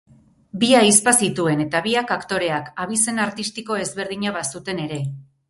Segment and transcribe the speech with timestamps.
[0.61, 5.01] Bi ahizpa zituen, eta biak aktoreak, abizen artistiko ezberdina bazuten ere.